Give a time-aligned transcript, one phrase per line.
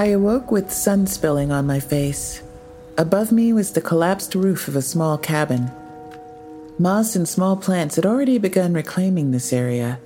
[0.00, 2.40] I awoke with sun spilling on my face.
[2.96, 5.70] Above me was the collapsed roof of a small cabin.
[6.78, 10.00] Moss and small plants had already begun reclaiming this area.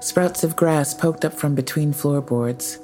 [0.00, 2.78] Sprouts of grass poked up from between floorboards.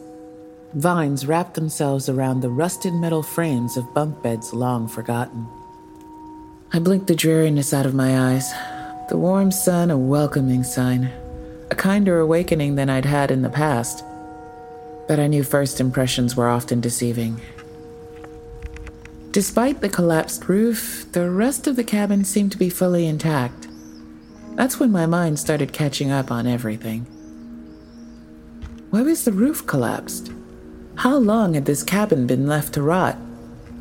[0.72, 5.46] Vines wrapped themselves around the rusted metal frames of bunk beds long forgotten.
[6.72, 8.50] I blinked the dreariness out of my eyes.
[9.10, 11.12] The warm sun, a welcoming sign.
[11.70, 14.02] A kinder awakening than I'd had in the past.
[15.08, 17.40] But I knew first impressions were often deceiving.
[19.32, 23.68] Despite the collapsed roof, the rest of the cabin seemed to be fully intact.
[24.54, 27.06] That's when my mind started catching up on everything.
[28.90, 30.32] Why was the roof collapsed?
[30.96, 33.14] How long had this cabin been left to rot?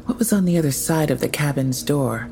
[0.05, 2.29] What was on the other side of the cabin's door?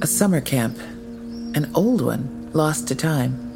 [0.00, 0.78] A summer camp,
[1.54, 3.51] an old one, lost to time.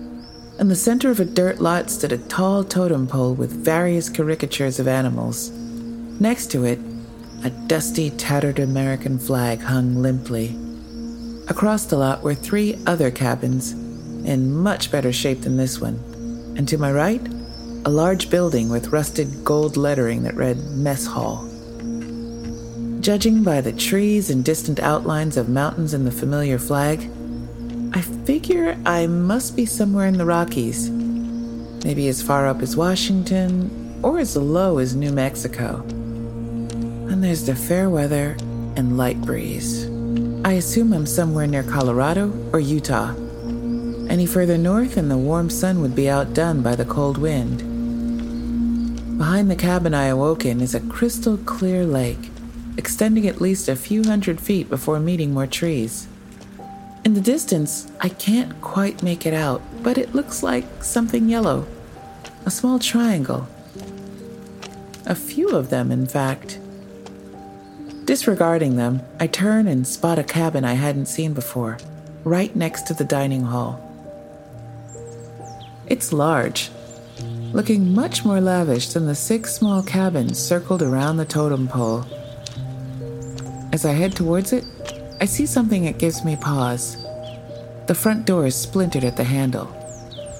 [0.58, 4.80] In the center of a dirt lot stood a tall totem pole with various caricatures
[4.80, 5.50] of animals.
[5.50, 6.78] Next to it,
[7.44, 10.56] a dusty, tattered American flag hung limply.
[11.48, 16.00] Across the lot were three other cabins, in much better shape than this one.
[16.56, 17.24] And to my right,
[17.84, 21.46] a large building with rusted gold lettering that read Mess Hall.
[23.00, 27.10] Judging by the trees and distant outlines of mountains and the familiar flag,
[27.96, 30.90] I figure I must be somewhere in the Rockies.
[30.90, 35.82] Maybe as far up as Washington or as low as New Mexico.
[37.08, 38.36] And there's the fair weather
[38.76, 39.86] and light breeze.
[40.44, 43.14] I assume I'm somewhere near Colorado or Utah.
[44.10, 47.60] Any further north, and the warm sun would be outdone by the cold wind.
[49.16, 52.30] Behind the cabin I awoke in is a crystal clear lake,
[52.76, 56.08] extending at least a few hundred feet before meeting more trees.
[57.06, 61.64] In the distance, I can't quite make it out, but it looks like something yellow.
[62.44, 63.46] A small triangle.
[65.06, 66.58] A few of them, in fact.
[68.06, 71.78] Disregarding them, I turn and spot a cabin I hadn't seen before,
[72.24, 73.80] right next to the dining hall.
[75.86, 76.72] It's large,
[77.52, 82.04] looking much more lavish than the six small cabins circled around the totem pole.
[83.72, 84.64] As I head towards it,
[85.18, 86.96] I see something that gives me pause.
[87.86, 89.68] The front door is splintered at the handle,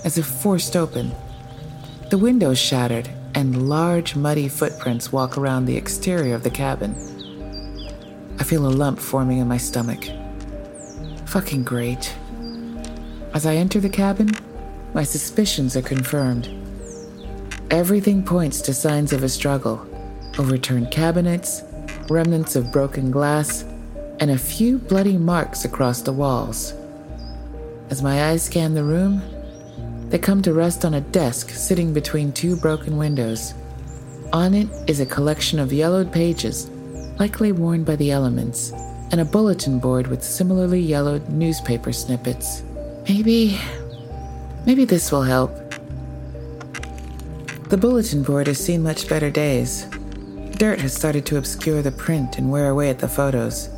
[0.05, 1.13] as if forced open.
[2.11, 6.95] The windows shattered, and large, muddy footprints walk around the exterior of the cabin.
[8.39, 10.05] I feel a lump forming in my stomach.
[11.27, 12.15] Fucking great.
[13.33, 14.31] As I enter the cabin,
[14.93, 16.49] my suspicions are confirmed.
[17.71, 19.87] Everything points to signs of a struggle
[20.39, 21.63] overturned cabinets,
[22.11, 23.65] remnants of broken glass,
[24.21, 26.75] and a few bloody marks across the walls.
[27.91, 29.23] As my eyes scan the room,
[30.09, 33.55] They come to rest on a desk sitting between two broken windows.
[34.33, 36.71] On it is a collection of yellowed pages,
[37.19, 38.71] likely worn by the elements,
[39.11, 42.63] and a bulletin board with similarly yellowed newspaper snippets.
[43.09, 43.59] Maybe.
[44.65, 45.51] maybe this will help.
[47.69, 49.87] The bulletin board has seen much better days.
[50.53, 53.71] Dirt has started to obscure the print and wear away at the photos.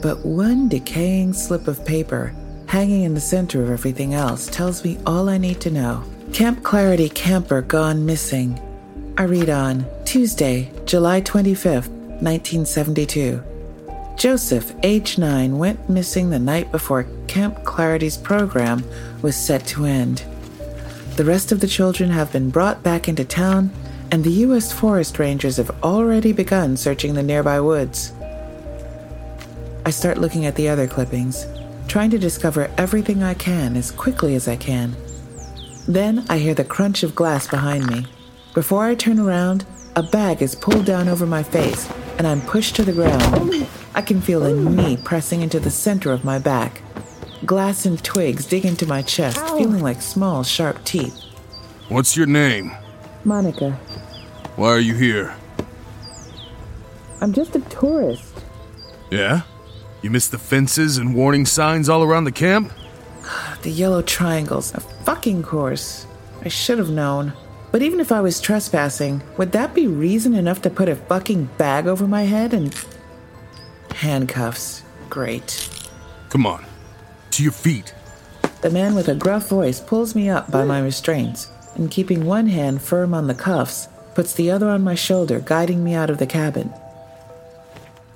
[0.00, 2.34] But one decaying slip of paper,
[2.66, 6.04] hanging in the center of everything else, tells me all I need to know.
[6.32, 8.60] Camp Clarity camper gone missing.
[9.16, 11.88] I read on Tuesday, July 25th,
[12.20, 13.42] 1972.
[14.16, 18.82] Joseph, age 9, went missing the night before Camp Clarity's program
[19.22, 20.24] was set to end.
[21.16, 23.70] The rest of the children have been brought back into town,
[24.10, 24.72] and the U.S.
[24.72, 28.12] Forest Rangers have already begun searching the nearby woods.
[29.86, 31.46] I start looking at the other clippings,
[31.86, 34.96] trying to discover everything I can as quickly as I can.
[35.86, 38.04] Then I hear the crunch of glass behind me.
[38.52, 41.88] Before I turn around, a bag is pulled down over my face,
[42.18, 43.68] and I'm pushed to the ground.
[43.94, 46.82] I can feel a knee pressing into the center of my back.
[47.44, 51.16] Glass and twigs dig into my chest, feeling like small, sharp teeth.
[51.90, 52.72] What's your name?
[53.22, 53.70] Monica,
[54.56, 55.36] Why are you here?
[57.20, 58.42] I'm just a tourist.
[59.12, 59.42] Yeah?
[60.06, 62.72] You missed the fences and warning signs all around the camp?
[63.62, 66.06] The yellow triangles, a fucking course.
[66.44, 67.32] I should have known.
[67.72, 71.48] But even if I was trespassing, would that be reason enough to put a fucking
[71.58, 72.72] bag over my head and.
[73.96, 74.84] Handcuffs.
[75.10, 75.68] Great.
[76.28, 76.64] Come on.
[77.32, 77.92] To your feet.
[78.60, 82.46] The man with a gruff voice pulls me up by my restraints, and keeping one
[82.46, 86.18] hand firm on the cuffs, puts the other on my shoulder, guiding me out of
[86.18, 86.72] the cabin.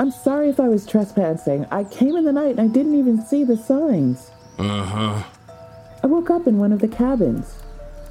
[0.01, 1.67] I'm sorry if I was trespassing.
[1.71, 4.31] I came in the night and I didn't even see the signs.
[4.59, 5.23] Uh huh.
[6.03, 7.63] I woke up in one of the cabins.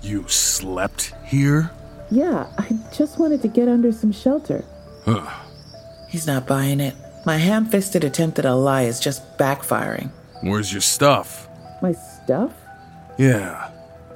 [0.04, 1.72] You slept here?
[2.12, 4.64] Yeah, I just wanted to get under some shelter.
[5.04, 5.34] Huh.
[6.08, 6.94] He's not buying it.
[7.26, 10.12] My ham fisted attempt at a lie is just backfiring.
[10.44, 11.50] Where's your stuff?
[11.82, 12.54] My stuff?
[13.18, 13.72] Yeah.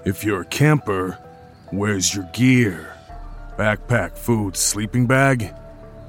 [0.05, 1.17] If you're a camper,
[1.71, 2.95] where's your gear?
[3.57, 5.55] Backpack, food, sleeping bag?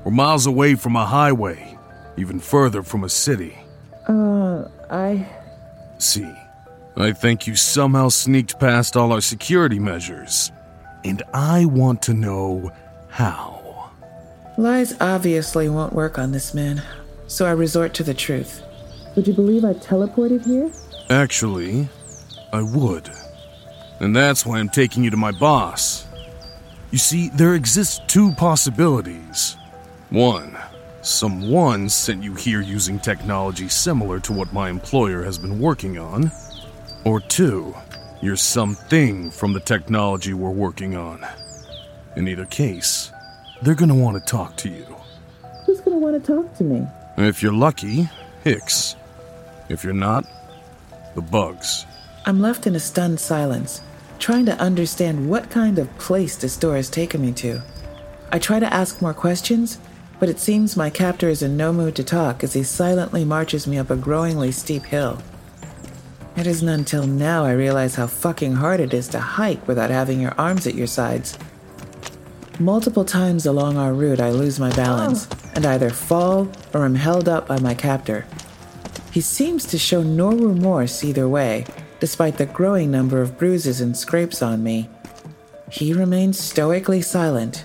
[0.05, 1.79] We're miles away from a highway,
[2.19, 3.57] even further from a city.
[4.07, 5.27] Uh, I.
[5.99, 6.31] See,
[6.97, 10.53] I think you somehow sneaked past all our security measures.
[11.05, 12.71] And I want to know
[13.09, 13.91] how.
[14.59, 16.83] Lies obviously won't work on this man,
[17.27, 18.63] so I resort to the truth.
[19.17, 20.71] Would you believe I teleported here?
[21.11, 21.89] Actually,
[22.53, 23.11] I would.
[24.01, 26.07] And that's why I'm taking you to my boss.
[26.91, 29.57] You see, there exist two possibilities.
[30.15, 30.57] One,
[31.03, 36.31] someone sent you here using technology similar to what my employer has been working on.
[37.05, 37.75] Or two,
[38.23, 41.27] you're something from the technology we're working on.
[42.15, 43.11] In either case,
[43.63, 44.87] they're gonna want to talk to you.
[45.67, 46.87] Who's gonna want to talk to me?
[47.19, 48.09] If you're lucky,
[48.45, 48.95] Hicks.
[49.69, 50.25] If you're not,
[51.17, 51.87] the bugs.
[52.25, 53.81] I'm left in a stunned silence,
[54.21, 57.63] trying to understand what kind of place this door has taken me to.
[58.31, 59.79] I try to ask more questions,
[60.19, 63.67] but it seems my captor is in no mood to talk as he silently marches
[63.67, 65.19] me up a growingly steep hill.
[66.37, 70.21] It isn't until now I realize how fucking hard it is to hike without having
[70.21, 71.39] your arms at your sides.
[72.59, 75.51] Multiple times along our route, I lose my balance oh.
[75.55, 78.27] and either fall or am held up by my captor.
[79.13, 81.67] He seems to show no remorse either way,
[82.01, 84.89] despite the growing number of bruises and scrapes on me.
[85.71, 87.65] He remains stoically silent.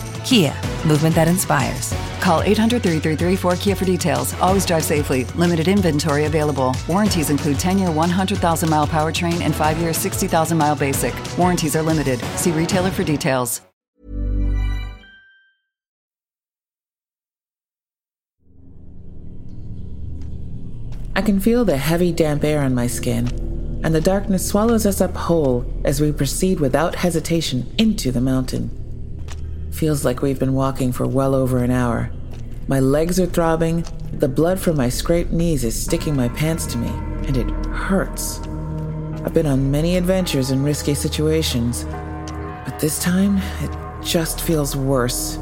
[0.23, 0.53] Kia,
[0.85, 1.93] movement that inspires.
[2.19, 4.33] Call 800 333 4KIA for details.
[4.35, 5.25] Always drive safely.
[5.35, 6.75] Limited inventory available.
[6.87, 11.13] Warranties include 10 year 100,000 mile powertrain and 5 year 60,000 mile basic.
[11.37, 12.19] Warranties are limited.
[12.37, 13.61] See retailer for details.
[21.13, 23.27] I can feel the heavy, damp air on my skin,
[23.83, 28.80] and the darkness swallows us up whole as we proceed without hesitation into the mountain.
[29.71, 32.11] Feels like we've been walking for well over an hour.
[32.67, 36.77] My legs are throbbing, the blood from my scraped knees is sticking my pants to
[36.77, 36.89] me,
[37.25, 38.39] and it hurts.
[39.23, 41.85] I've been on many adventures in risky situations,
[42.65, 45.37] but this time, it just feels worse.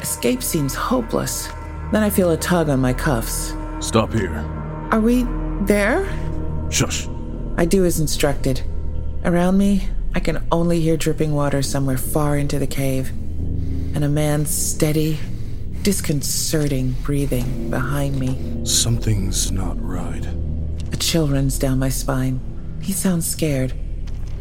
[0.00, 1.48] Escape seems hopeless.
[1.92, 3.54] Then I feel a tug on my cuffs.
[3.80, 4.34] Stop here.
[4.90, 5.24] Are we
[5.62, 6.08] there?
[6.70, 7.08] Shush.
[7.56, 8.62] I do as instructed.
[9.24, 13.12] Around me, I can only hear dripping water somewhere far into the cave,
[13.94, 15.18] and a man's steady,
[15.82, 18.64] disconcerting breathing behind me.
[18.64, 20.26] Something's not right.
[20.92, 22.40] A chill runs down my spine.
[22.82, 23.72] He sounds scared.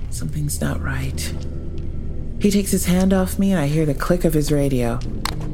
[0.10, 1.34] Something's not right.
[2.40, 4.98] He takes his hand off me, and I hear the click of his radio.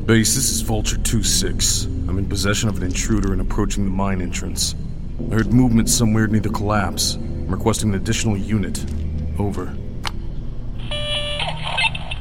[0.05, 1.83] Base, this is Vulture 2 6.
[1.83, 4.73] I'm in possession of an intruder and approaching the mine entrance.
[5.29, 7.15] I heard movement somewhere near the collapse.
[7.15, 8.85] I'm requesting an additional unit.
[9.37, 9.75] Over.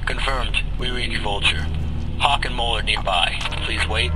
[0.07, 0.66] Confirmed.
[0.79, 1.67] We read you, Vulture.
[2.19, 3.35] Hawk and Mole are nearby.
[3.65, 4.11] Please wait.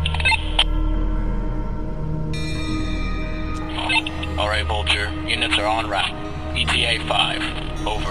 [4.39, 5.11] Alright, Vulture.
[5.27, 6.13] Units are on route.
[6.55, 7.87] ETA 5.
[7.87, 8.11] Over.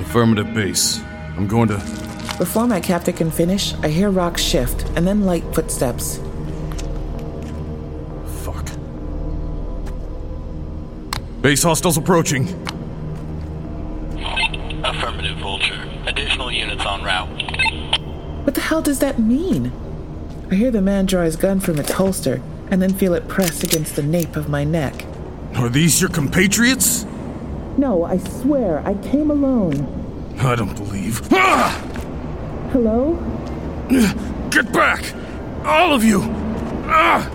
[0.00, 1.02] Affirmative base.
[1.36, 1.76] I'm going to.
[2.38, 6.16] Before my captor can finish, I hear rocks shift and then light footsteps.
[8.44, 8.66] Fuck.
[11.42, 12.46] Base hostiles approaching.
[18.46, 19.72] What the hell does that mean?
[20.52, 23.64] I hear the man draw his gun from its holster and then feel it press
[23.64, 25.04] against the nape of my neck.
[25.56, 27.04] Are these your compatriots?
[27.76, 30.36] No, I swear, I came alone.
[30.38, 31.26] I don't believe.
[31.32, 31.76] Ah!
[32.70, 33.14] Hello?
[34.50, 35.12] Get back!
[35.64, 36.20] All of you!
[36.86, 37.28] Ah!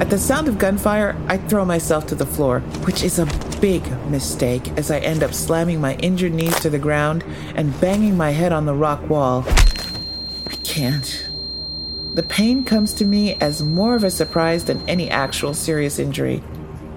[0.00, 3.26] At the sound of gunfire, I throw myself to the floor, which is a
[3.64, 8.14] big mistake as I end up slamming my injured knees to the ground and banging
[8.14, 9.42] my head on the rock wall.
[10.46, 11.30] I can't.
[12.12, 16.42] The pain comes to me as more of a surprise than any actual serious injury,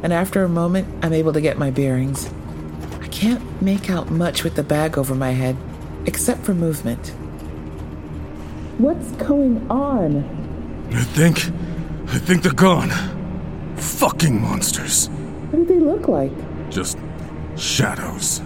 [0.04, 2.30] and after a moment, I'm able to get my bearings.
[3.00, 5.56] I can't make out much with the bag over my head,
[6.06, 7.14] except for movement.
[8.78, 10.90] What's going on?
[10.92, 11.46] I think.
[12.10, 12.90] I think they're gone.
[13.78, 15.08] Fucking monsters.
[15.08, 16.34] What do they look like?
[16.70, 16.98] Just
[17.56, 18.42] shadows.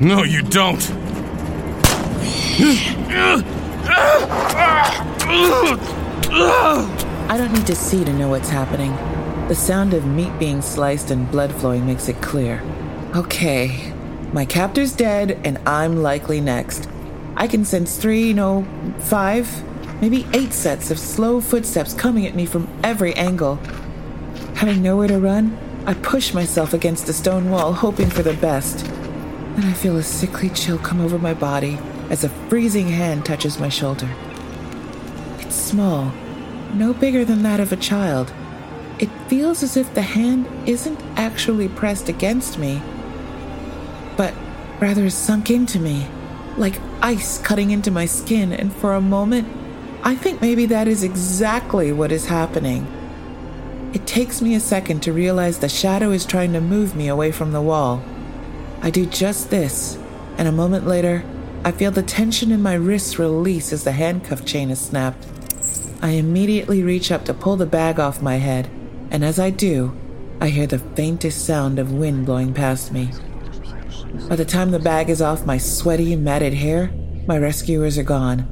[0.00, 0.90] No, you don't!
[7.28, 8.92] I don't need to see to know what's happening.
[9.48, 12.62] The sound of meat being sliced and blood flowing makes it clear.
[13.14, 13.92] Okay,
[14.32, 16.88] my captor's dead, and I'm likely next.
[17.36, 18.66] I can sense three, no,
[18.98, 19.48] five,
[20.00, 23.56] maybe eight sets of slow footsteps coming at me from every angle.
[24.54, 28.84] Having nowhere to run, I push myself against a stone wall, hoping for the best.
[29.56, 31.76] Then I feel a sickly chill come over my body
[32.08, 34.08] as a freezing hand touches my shoulder.
[35.40, 36.12] It's small,
[36.72, 38.32] no bigger than that of a child.
[39.00, 42.80] It feels as if the hand isn't actually pressed against me,
[44.16, 44.34] but
[44.78, 46.06] rather sunk into me,
[46.56, 49.48] like ice cutting into my skin, and for a moment,
[50.04, 52.86] I think maybe that is exactly what is happening.
[53.92, 57.30] It takes me a second to realize the shadow is trying to move me away
[57.30, 58.02] from the wall.
[58.80, 59.98] I do just this,
[60.38, 61.24] and a moment later,
[61.62, 65.26] I feel the tension in my wrists release as the handcuff chain is snapped.
[66.00, 68.70] I immediately reach up to pull the bag off my head,
[69.10, 69.94] and as I do,
[70.40, 73.10] I hear the faintest sound of wind blowing past me.
[74.28, 76.90] By the time the bag is off my sweaty, matted hair,
[77.26, 78.48] my rescuers are gone.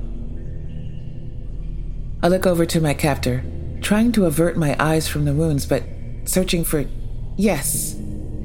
[2.23, 3.43] I look over to my captor,
[3.91, 5.83] trying to avert my eyes from the wounds, but
[6.23, 6.85] searching for.
[7.37, 7.97] Yes!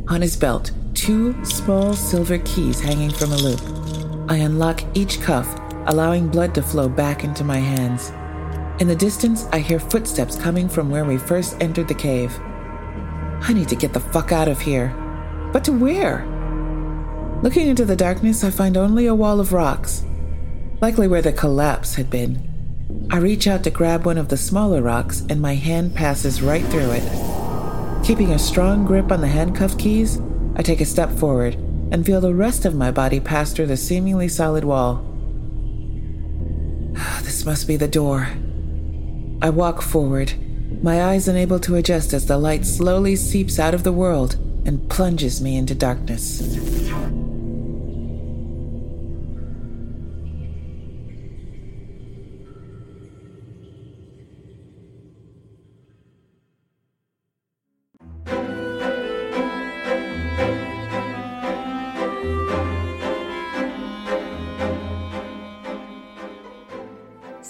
[0.07, 3.61] On his belt, two small silver keys hanging from a loop.
[4.27, 5.47] I unlock each cuff,
[5.85, 8.09] allowing blood to flow back into my hands.
[8.81, 12.35] In the distance, I hear footsteps coming from where we first entered the cave.
[13.41, 14.95] I need to get the fuck out of here.
[15.53, 16.25] But to where?
[17.43, 20.03] Looking into the darkness, I find only a wall of rocks,
[20.81, 22.54] likely where the collapse had been.
[23.09, 26.65] I reach out to grab one of the smaller rocks, and my hand passes right
[26.65, 28.03] through it.
[28.03, 30.19] Keeping a strong grip on the handcuff keys,
[30.55, 31.55] I take a step forward
[31.91, 35.05] and feel the rest of my body pass through the seemingly solid wall.
[37.23, 38.29] This must be the door.
[39.41, 40.33] I walk forward,
[40.81, 44.35] my eyes unable to adjust as the light slowly seeps out of the world
[44.65, 46.41] and plunges me into darkness.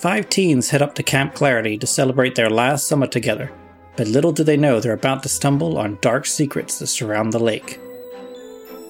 [0.06, 3.52] Five teens head up to Camp Clarity to celebrate their last summer together.
[3.96, 7.40] but little do they know they're about to stumble on dark secrets that surround the
[7.40, 7.80] lake.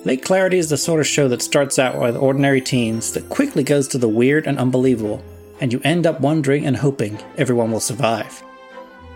[0.04, 3.64] Lake Clarity is the sort of show that starts out with ordinary teens that quickly
[3.64, 5.24] goes to the weird and unbelievable,
[5.62, 8.44] and you end up wondering and hoping everyone will survive.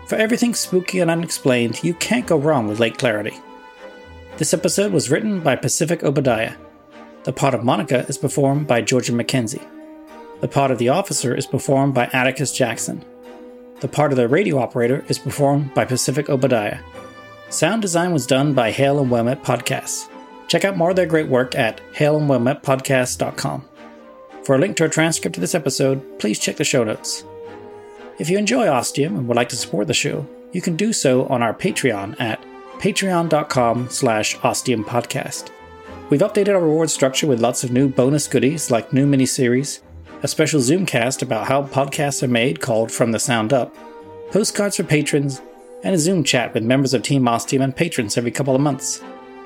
[0.06, 3.38] For everything spooky and unexplained, you can't go wrong with Lake Clarity.
[4.38, 6.54] This episode was written by Pacific Obadiah.
[7.24, 9.79] The part of Monica is performed by Georgia McKenzie.
[10.40, 13.04] The part of the officer is performed by Atticus Jackson.
[13.80, 16.80] The part of the radio operator is performed by Pacific Obadiah.
[17.50, 20.08] Sound design was done by Hail and Well Met Podcasts.
[20.48, 23.64] Check out more of their great work at hailandwellmetpodcast.com.
[24.44, 27.24] For a link to a transcript of this episode, please check the show notes.
[28.18, 31.26] If you enjoy Ostium and would like to support the show, you can do so
[31.26, 32.42] on our Patreon at
[32.78, 35.50] patreon.com slash ostiumpodcast.
[36.08, 39.80] We've updated our reward structure with lots of new bonus goodies like new miniseries,
[40.22, 43.74] a special Zoomcast about how podcasts are made called From the Sound Up,
[44.30, 45.40] postcards for patrons,
[45.82, 49.02] and a Zoom chat with members of Team Ostium and patrons every couple of months.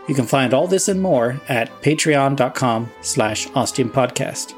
[0.09, 4.55] You can find all this and more at patreon.com slash ostiumpodcast.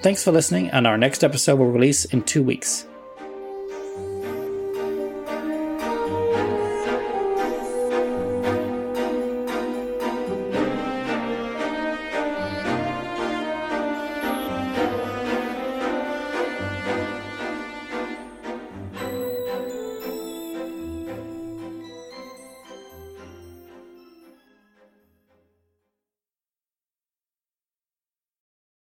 [0.00, 2.86] Thanks for listening, and our next episode will release in two weeks.